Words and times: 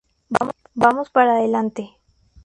Vamos 0.83 1.11
para 1.11 1.33
adelante! 1.35 1.83